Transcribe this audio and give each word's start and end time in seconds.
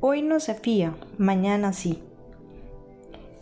Hoy 0.00 0.22
no 0.22 0.38
se 0.38 0.54
fía, 0.54 0.94
mañana 1.18 1.72
sí. 1.72 2.00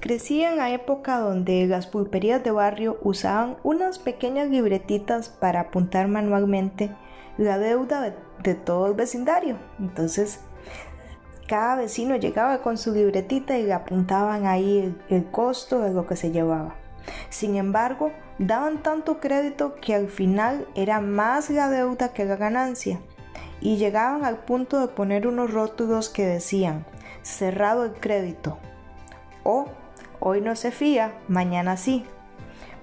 Crecí 0.01 0.43
en 0.43 0.57
la 0.57 0.71
época 0.71 1.19
donde 1.19 1.67
las 1.67 1.87
pulperías 1.87 2.43
de 2.43 2.51
barrio 2.51 2.99
usaban 3.03 3.59
unas 3.63 3.99
pequeñas 3.99 4.49
libretitas 4.49 5.29
para 5.29 5.61
apuntar 5.61 6.09
manualmente 6.09 6.97
la 7.37 7.59
deuda 7.59 8.17
de, 8.43 8.55
todo 8.55 8.87
el 8.87 8.95
vecindario. 8.95 9.59
Entonces, 9.79 10.41
cada 11.47 11.77
vecino 11.77 12.17
llegaba 12.17 12.63
con 12.63 12.79
su 12.79 12.91
libretita 12.95 13.59
y 13.59 13.65
le 13.65 13.75
apuntaban 13.75 14.47
ahí 14.47 14.79
el, 14.79 14.99
el 15.15 15.31
costo 15.31 15.81
de 15.81 15.93
lo 15.93 16.07
que 16.07 16.17
se 16.17 16.31
llevaba. 16.31 16.77
Sin 17.29 17.57
embargo, 17.57 18.13
daban 18.39 18.83
tanto 18.83 19.21
crédito 19.21 19.75
que 19.75 19.95
al 19.95 20.09
final 20.09 20.67
era 20.75 21.03
más 21.03 21.51
la 21.51 21.69
deuda 21.69 22.15
que 22.15 22.25
la 22.25 22.37
ganancia 22.37 22.99
y 23.61 23.77
llegaban 23.77 24.25
al 24.25 24.39
punto 24.39 24.81
de 24.81 24.89
poner 24.89 25.27
unos 25.27 25.53
rótulos 25.53 26.09
que 26.09 26.27
decían 26.27 26.85
cerrado 27.23 27.85
el 27.85 27.93
crédito 27.93 28.59
o 29.43 29.67
hoy 30.21 30.41
no 30.41 30.57
se 30.57 30.71
fía, 30.71 31.15
mañana 31.29 31.77
sí. 31.77 32.05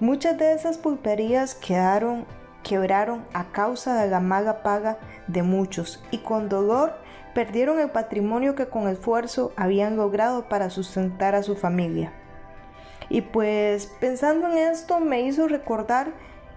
Muchas 0.00 0.36
de 0.38 0.52
esas 0.52 0.78
pulperías 0.78 1.54
quedaron 1.54 2.26
quebraron 2.64 3.24
a 3.32 3.52
causa 3.52 4.02
de 4.02 4.10
la 4.10 4.18
mala 4.18 4.62
paga 4.62 4.98
de 5.28 5.42
muchos 5.42 6.02
y 6.10 6.18
con 6.18 6.48
dolor 6.48 6.94
perdieron 7.34 7.78
el 7.78 7.90
patrimonio 7.90 8.56
que 8.56 8.66
con 8.66 8.88
esfuerzo 8.88 9.52
habían 9.56 9.96
logrado 9.96 10.48
para 10.48 10.70
sustentar 10.70 11.34
a 11.34 11.42
su 11.42 11.54
familia. 11.54 12.12
Y 13.10 13.20
pues 13.20 13.92
pensando 14.00 14.48
en 14.50 14.58
esto 14.58 14.98
me 14.98 15.20
hizo 15.20 15.46
recordar 15.46 16.14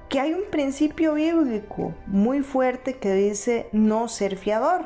que 0.10 0.20
hay 0.20 0.34
un 0.34 0.50
principio 0.50 1.14
bíblico 1.16 1.94
muy 2.06 2.42
fuerte 2.42 2.98
que 2.98 3.14
dice 3.14 3.68
no 3.72 4.08
ser 4.08 4.38
fiador. 4.38 4.86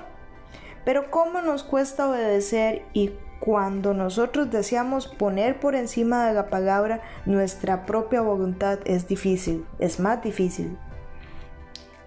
Pero 0.84 1.12
cómo 1.12 1.42
nos 1.42 1.64
cuesta 1.64 2.10
obedecer 2.10 2.84
y 2.94 3.12
cuando 3.40 3.94
nosotros 3.94 4.52
deseamos 4.52 5.08
poner 5.08 5.60
por 5.60 5.76
encima 5.76 6.28
de 6.28 6.34
la 6.34 6.50
palabra 6.50 7.02
nuestra 7.26 7.86
propia 7.86 8.22
voluntad 8.22 8.80
es 8.86 9.08
difícil, 9.08 9.66
es 9.80 10.00
más 10.00 10.24
difícil. 10.24 10.78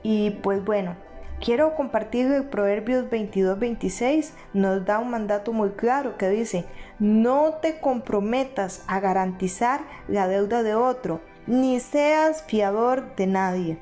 Y 0.03 0.31
pues 0.31 0.65
bueno, 0.65 0.97
quiero 1.41 1.75
compartir 1.75 2.31
el 2.31 2.45
Proverbios 2.45 3.07
22-26, 3.07 4.31
nos 4.53 4.85
da 4.85 4.99
un 4.99 5.11
mandato 5.11 5.53
muy 5.53 5.71
claro 5.71 6.17
que 6.19 6.29
dice, 6.29 6.67
no 6.99 7.55
te 7.61 7.81
comprometas 7.81 8.85
a 8.87 9.01
garantizar 9.01 9.81
la 10.09 10.29
deuda 10.29 10.63
de 10.63 10.75
otro, 10.75 11.21
ni 11.47 11.81
seas 11.81 12.43
fiador 12.43 13.15
de 13.17 13.27
nadie. 13.27 13.79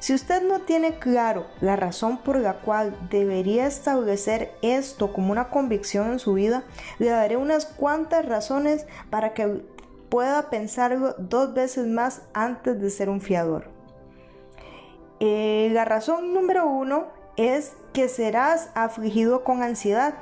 Si 0.00 0.14
usted 0.14 0.42
no 0.42 0.60
tiene 0.60 0.98
claro 0.98 1.46
la 1.60 1.74
razón 1.74 2.18
por 2.18 2.38
la 2.38 2.60
cual 2.60 2.96
debería 3.10 3.66
establecer 3.66 4.52
esto 4.62 5.12
como 5.12 5.32
una 5.32 5.48
convicción 5.48 6.12
en 6.12 6.20
su 6.20 6.34
vida, 6.34 6.62
le 6.98 7.08
daré 7.08 7.36
unas 7.36 7.66
cuantas 7.66 8.24
razones 8.24 8.86
para 9.10 9.34
que 9.34 9.64
pueda 10.08 10.50
pensarlo 10.50 11.14
dos 11.18 11.52
veces 11.52 11.88
más 11.88 12.22
antes 12.32 12.80
de 12.80 12.90
ser 12.90 13.10
un 13.10 13.20
fiador. 13.20 13.66
Eh, 15.20 15.68
la 15.72 15.84
razón 15.84 16.32
número 16.32 16.66
uno 16.68 17.06
es 17.36 17.72
que 17.92 18.08
serás 18.08 18.70
afligido 18.74 19.42
con 19.42 19.62
ansiedad. 19.62 20.14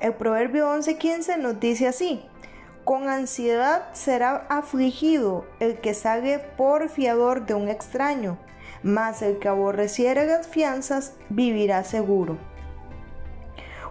El 0.00 0.14
proverbio 0.14 0.68
11:15 0.68 1.36
nos 1.36 1.60
dice 1.60 1.86
así, 1.86 2.24
con 2.84 3.08
ansiedad 3.08 3.84
será 3.92 4.46
afligido 4.48 5.44
el 5.60 5.78
que 5.78 5.94
sale 5.94 6.38
por 6.38 6.88
fiador 6.88 7.46
de 7.46 7.54
un 7.54 7.68
extraño, 7.68 8.38
mas 8.82 9.22
el 9.22 9.38
que 9.38 9.48
aborreciere 9.48 10.26
las 10.26 10.48
fianzas 10.48 11.14
vivirá 11.28 11.84
seguro. 11.84 12.38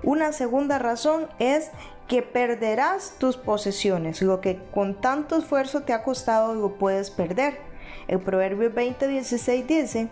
Una 0.03 0.33
segunda 0.33 0.79
razón 0.79 1.27
es 1.39 1.71
que 2.07 2.21
perderás 2.21 3.15
tus 3.19 3.37
posesiones, 3.37 4.21
lo 4.21 4.41
que 4.41 4.59
con 4.73 4.99
tanto 4.99 5.37
esfuerzo 5.37 5.83
te 5.83 5.93
ha 5.93 6.03
costado 6.03 6.55
lo 6.55 6.75
puedes 6.77 7.11
perder. 7.11 7.59
El 8.07 8.19
Proverbio 8.19 8.73
20:16 8.73 9.65
dice, 9.65 10.09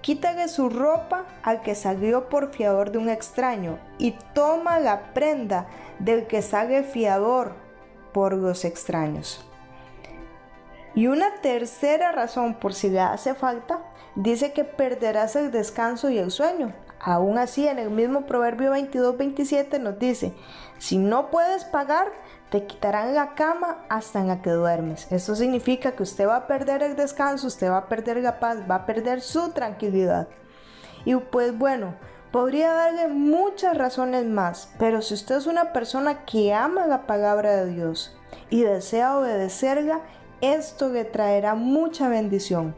Quítale 0.00 0.48
su 0.48 0.68
ropa 0.68 1.24
al 1.42 1.62
que 1.62 1.74
salió 1.74 2.28
por 2.28 2.52
fiador 2.52 2.92
de 2.92 2.98
un 2.98 3.08
extraño 3.08 3.78
y 3.98 4.12
toma 4.34 4.78
la 4.78 5.14
prenda 5.14 5.66
del 5.98 6.26
que 6.26 6.42
sale 6.42 6.82
fiador 6.82 7.63
por 8.14 8.32
los 8.32 8.64
extraños. 8.64 9.44
Y 10.94 11.08
una 11.08 11.34
tercera 11.42 12.12
razón 12.12 12.54
por 12.54 12.72
si 12.72 12.88
le 12.88 13.00
hace 13.00 13.34
falta, 13.34 13.80
dice 14.14 14.52
que 14.52 14.64
perderás 14.64 15.34
el 15.34 15.50
descanso 15.50 16.08
y 16.08 16.18
el 16.18 16.30
sueño. 16.30 16.72
Aún 17.00 17.36
así, 17.36 17.66
en 17.66 17.78
el 17.78 17.90
mismo 17.90 18.24
Proverbio 18.24 18.72
22-27 18.72 19.80
nos 19.80 19.98
dice, 19.98 20.32
si 20.78 20.96
no 20.96 21.30
puedes 21.30 21.64
pagar, 21.64 22.06
te 22.50 22.64
quitarán 22.66 23.14
la 23.14 23.34
cama 23.34 23.84
hasta 23.88 24.20
en 24.20 24.28
la 24.28 24.40
que 24.40 24.50
duermes. 24.50 25.10
Esto 25.10 25.34
significa 25.34 25.92
que 25.92 26.04
usted 26.04 26.28
va 26.28 26.36
a 26.36 26.46
perder 26.46 26.82
el 26.84 26.94
descanso, 26.94 27.48
usted 27.48 27.68
va 27.68 27.78
a 27.78 27.88
perder 27.88 28.18
la 28.18 28.38
paz, 28.38 28.58
va 28.70 28.76
a 28.76 28.86
perder 28.86 29.20
su 29.20 29.50
tranquilidad. 29.50 30.28
Y 31.04 31.16
pues 31.16 31.58
bueno, 31.58 31.94
Podría 32.34 32.72
darle 32.72 33.06
muchas 33.06 33.78
razones 33.78 34.26
más, 34.26 34.68
pero 34.76 35.02
si 35.02 35.14
usted 35.14 35.36
es 35.36 35.46
una 35.46 35.72
persona 35.72 36.24
que 36.24 36.52
ama 36.52 36.84
la 36.88 37.06
palabra 37.06 37.54
de 37.54 37.72
Dios 37.72 38.12
y 38.50 38.62
desea 38.62 39.16
obedecerla, 39.16 40.00
esto 40.40 40.88
le 40.88 41.04
traerá 41.04 41.54
mucha 41.54 42.08
bendición. 42.08 42.74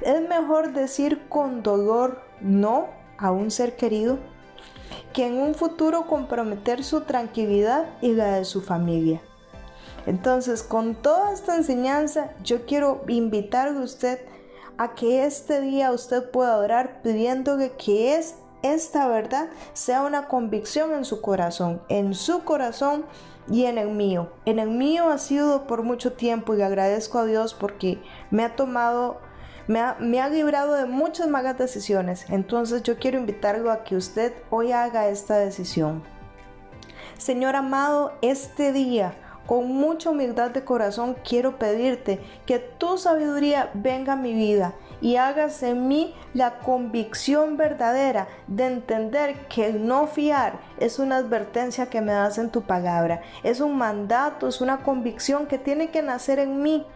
Es 0.00 0.28
mejor 0.28 0.72
decir 0.72 1.28
con 1.28 1.62
dolor 1.62 2.20
no 2.40 2.88
a 3.16 3.30
un 3.30 3.52
ser 3.52 3.76
querido 3.76 4.18
que 5.12 5.28
en 5.28 5.38
un 5.38 5.54
futuro 5.54 6.08
comprometer 6.08 6.82
su 6.82 7.02
tranquilidad 7.02 7.86
y 8.00 8.10
la 8.10 8.38
de 8.38 8.44
su 8.44 8.60
familia. 8.60 9.22
Entonces, 10.06 10.64
con 10.64 10.96
toda 10.96 11.32
esta 11.32 11.54
enseñanza, 11.54 12.32
yo 12.42 12.66
quiero 12.66 13.04
invitarle 13.06 13.78
a 13.78 13.84
usted 13.84 14.18
a 14.78 14.96
que 14.96 15.26
este 15.26 15.60
día 15.60 15.92
usted 15.92 16.28
pueda 16.28 16.58
orar 16.58 17.02
pidiéndole 17.02 17.70
que 17.76 18.16
es 18.16 18.34
esta 18.62 19.06
verdad 19.08 19.48
sea 19.72 20.02
una 20.02 20.28
convicción 20.28 20.92
en 20.92 21.04
su 21.04 21.20
corazón, 21.20 21.80
en 21.88 22.14
su 22.14 22.44
corazón 22.44 23.04
y 23.50 23.64
en 23.64 23.78
el 23.78 23.90
mío. 23.90 24.32
En 24.44 24.58
el 24.58 24.70
mío 24.70 25.10
ha 25.10 25.18
sido 25.18 25.66
por 25.66 25.82
mucho 25.82 26.12
tiempo 26.12 26.54
y 26.54 26.62
agradezco 26.62 27.18
a 27.18 27.26
Dios 27.26 27.54
porque 27.54 28.00
me 28.30 28.44
ha 28.44 28.56
tomado, 28.56 29.20
me 29.66 29.80
ha, 29.80 29.96
me 30.00 30.20
ha 30.20 30.28
librado 30.28 30.74
de 30.74 30.86
muchas 30.86 31.28
malas 31.28 31.58
decisiones. 31.58 32.26
Entonces 32.30 32.82
yo 32.82 32.98
quiero 32.98 33.18
invitarlo 33.18 33.70
a 33.70 33.84
que 33.84 33.96
usted 33.96 34.32
hoy 34.50 34.72
haga 34.72 35.08
esta 35.08 35.36
decisión. 35.36 36.02
Señor 37.18 37.56
amado, 37.56 38.12
este 38.20 38.72
día 38.72 39.14
con 39.46 39.68
mucha 39.72 40.10
humildad 40.10 40.50
de 40.50 40.64
corazón 40.64 41.16
quiero 41.26 41.58
pedirte 41.58 42.20
que 42.44 42.58
tu 42.58 42.98
sabiduría 42.98 43.70
venga 43.74 44.14
a 44.14 44.16
mi 44.16 44.34
vida 44.34 44.74
y 45.00 45.16
hagas 45.16 45.62
en 45.62 45.88
mí 45.88 46.14
la 46.34 46.58
convicción 46.58 47.56
verdadera 47.56 48.28
de 48.46 48.66
entender 48.66 49.46
que 49.48 49.72
no 49.72 50.06
fiar 50.06 50.58
es 50.78 50.98
una 50.98 51.18
advertencia 51.18 51.86
que 51.86 52.00
me 52.00 52.12
das 52.12 52.38
en 52.38 52.50
tu 52.50 52.62
palabra, 52.62 53.22
es 53.42 53.60
un 53.60 53.76
mandato, 53.76 54.48
es 54.48 54.60
una 54.60 54.78
convicción 54.78 55.46
que 55.46 55.58
tiene 55.58 55.90
que 55.90 56.02
nacer 56.02 56.38
en 56.38 56.62
mí 56.62 56.86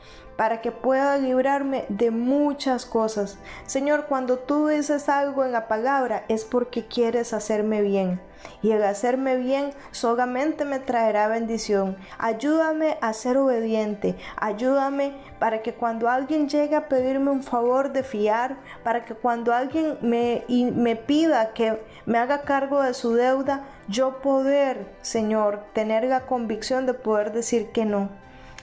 para 0.41 0.63
que 0.63 0.73
pueda 0.73 1.19
librarme 1.19 1.85
de 1.91 2.11
muchas 2.11 2.87
cosas. 2.87 3.37
Señor, 3.67 4.07
cuando 4.07 4.39
tú 4.39 4.69
dices 4.69 5.11
algo 5.11 5.45
en 5.45 5.53
la 5.53 5.69
palabra 5.69 6.25
es 6.29 6.47
porque 6.47 6.87
quieres 6.87 7.35
hacerme 7.35 7.83
bien. 7.83 8.23
Y 8.63 8.71
el 8.71 8.83
hacerme 8.85 9.37
bien 9.37 9.75
solamente 9.91 10.65
me 10.65 10.79
traerá 10.79 11.29
bendición. 11.29 11.99
Ayúdame 12.17 12.97
a 13.03 13.13
ser 13.13 13.37
obediente. 13.37 14.17
Ayúdame 14.39 15.13
para 15.39 15.61
que 15.61 15.75
cuando 15.75 16.09
alguien 16.09 16.49
llegue 16.49 16.75
a 16.75 16.89
pedirme 16.89 17.31
un 17.31 17.43
favor 17.43 17.93
de 17.93 18.03
fiar, 18.03 18.57
para 18.83 19.05
que 19.05 19.13
cuando 19.13 19.53
alguien 19.53 19.99
me, 20.01 20.47
me 20.49 20.97
pida 20.97 21.53
que 21.53 21.83
me 22.07 22.17
haga 22.17 22.41
cargo 22.45 22.83
de 22.83 22.95
su 22.95 23.13
deuda, 23.13 23.67
yo 23.89 24.23
poder, 24.23 24.91
Señor, 25.03 25.67
tener 25.75 26.05
la 26.05 26.21
convicción 26.21 26.87
de 26.87 26.95
poder 26.95 27.31
decir 27.33 27.73
que 27.73 27.85
no. 27.85 28.09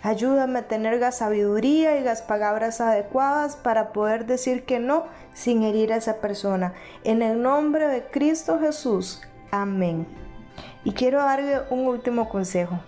Ayúdame 0.04 0.60
a 0.60 0.68
tener 0.68 1.00
la 1.00 1.12
sabiduría 1.12 1.98
y 1.98 2.04
las 2.04 2.22
palabras 2.22 2.82
adecuadas 2.82 3.56
para 3.56 3.94
poder 3.94 4.26
decir 4.26 4.64
que 4.64 4.80
no 4.80 5.06
sin 5.34 5.64
herir 5.64 5.92
a 5.92 5.98
esa 5.98 6.18
persona. 6.18 6.74
En 7.04 7.22
el 7.22 7.42
nombre 7.42 7.88
de 7.88 8.04
Cristo 8.04 8.60
Jesús. 8.60 9.22
Amén. 9.52 10.08
Y 10.84 10.92
quiero 10.92 11.20
darle 11.20 11.62
un 11.70 11.88
último 11.88 12.30
consejo. 12.30 12.80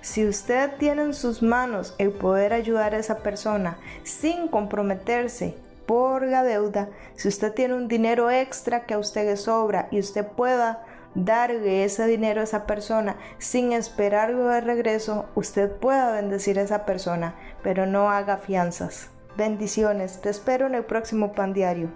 Si 0.00 0.26
usted 0.26 0.76
tiene 0.78 1.02
en 1.02 1.14
sus 1.14 1.42
manos 1.42 1.94
el 1.98 2.10
poder 2.10 2.52
ayudar 2.52 2.94
a 2.94 2.98
esa 2.98 3.18
persona 3.18 3.78
sin 4.02 4.48
comprometerse 4.48 5.54
por 5.86 6.22
la 6.22 6.42
deuda, 6.42 6.88
si 7.16 7.28
usted 7.28 7.52
tiene 7.52 7.74
un 7.74 7.88
dinero 7.88 8.30
extra 8.30 8.86
que 8.86 8.94
a 8.94 8.98
usted 8.98 9.26
le 9.26 9.36
sobra 9.36 9.88
y 9.90 9.98
usted 9.98 10.26
pueda 10.26 10.84
darle 11.14 11.84
ese 11.84 12.06
dinero 12.06 12.40
a 12.40 12.44
esa 12.44 12.66
persona 12.66 13.16
sin 13.38 13.72
esperarlo 13.72 14.48
de 14.48 14.60
regreso, 14.60 15.26
usted 15.34 15.70
pueda 15.70 16.12
bendecir 16.12 16.58
a 16.58 16.62
esa 16.62 16.84
persona, 16.84 17.34
pero 17.62 17.86
no 17.86 18.10
haga 18.10 18.38
fianzas. 18.38 19.10
Bendiciones, 19.36 20.20
te 20.20 20.30
espero 20.30 20.66
en 20.66 20.74
el 20.74 20.84
próximo 20.84 21.32
pan 21.32 21.52
diario. 21.52 21.88